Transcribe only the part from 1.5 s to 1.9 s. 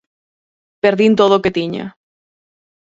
tiña.